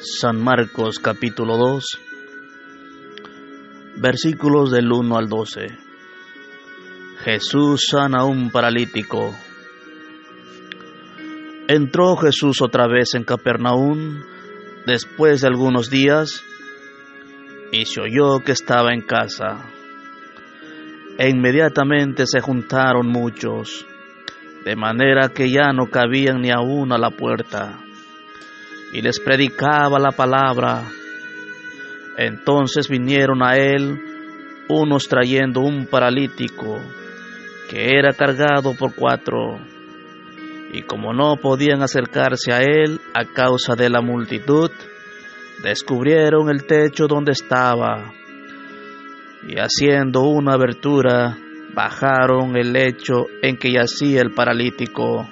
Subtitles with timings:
[0.00, 1.84] San Marcos capítulo 2,
[3.96, 5.76] versículos del 1 al 12.
[7.24, 9.34] Jesús sana a un paralítico.
[11.66, 14.22] Entró Jesús otra vez en Capernaum
[14.86, 16.44] después de algunos días
[17.72, 19.68] y se oyó que estaba en casa.
[21.18, 23.84] E inmediatamente se juntaron muchos,
[24.64, 27.80] de manera que ya no cabían ni aún a la puerta
[28.92, 30.84] y les predicaba la palabra.
[32.16, 33.98] Entonces vinieron a él
[34.68, 36.80] unos trayendo un paralítico
[37.70, 39.58] que era cargado por cuatro,
[40.72, 44.70] y como no podían acercarse a él a causa de la multitud,
[45.62, 48.12] descubrieron el techo donde estaba,
[49.46, 51.36] y haciendo una abertura,
[51.74, 55.28] bajaron el lecho en que yacía el paralítico.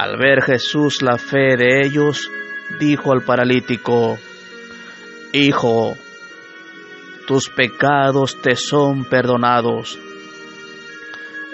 [0.00, 2.30] Al ver Jesús la fe de ellos,
[2.78, 4.18] dijo al paralítico,
[5.34, 5.94] Hijo,
[7.26, 9.98] tus pecados te son perdonados.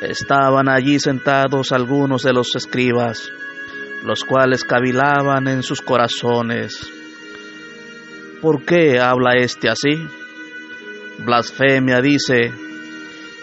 [0.00, 3.28] Estaban allí sentados algunos de los escribas,
[4.04, 6.88] los cuales cavilaban en sus corazones.
[8.40, 10.06] ¿Por qué habla éste así?
[11.18, 12.52] Blasfemia dice,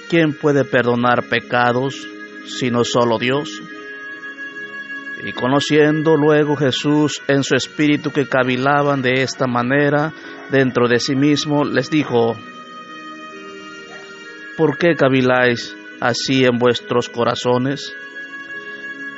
[0.10, 2.08] ¿quién puede perdonar pecados
[2.46, 3.50] sino solo Dios?
[5.26, 10.12] Y conociendo luego Jesús en su espíritu que cavilaban de esta manera
[10.52, 12.36] dentro de sí mismo, les dijo,
[14.58, 17.96] ¿por qué caviláis así en vuestros corazones?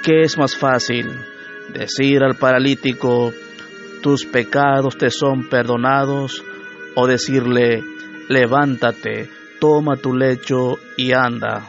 [0.03, 1.09] ¿Qué es más fácil?
[1.73, 3.33] Decir al paralítico,
[4.03, 6.43] tus pecados te son perdonados,
[6.93, 7.83] o decirle,
[8.29, 9.27] levántate,
[9.59, 11.67] toma tu lecho y anda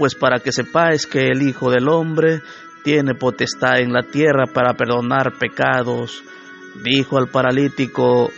[0.00, 2.40] pues para que sepáis que el Hijo del Hombre
[2.82, 6.24] tiene potestad en la tierra para perdonar pecados,
[6.82, 8.30] dijo al paralítico,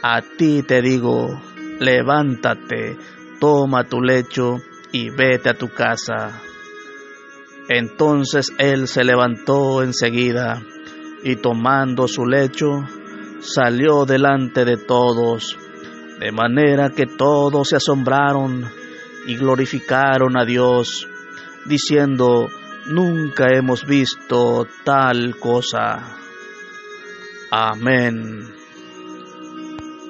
[0.00, 1.42] a ti te digo,
[1.80, 2.96] levántate,
[3.40, 4.58] toma tu lecho
[4.92, 6.40] y vete a tu casa.
[7.68, 10.62] Entonces él se levantó enseguida
[11.24, 12.84] y tomando su lecho,
[13.40, 15.58] salió delante de todos,
[16.20, 18.81] de manera que todos se asombraron
[19.26, 21.08] y glorificaron a Dios,
[21.66, 22.48] diciendo,
[22.86, 26.16] nunca hemos visto tal cosa.
[27.50, 28.61] Amén.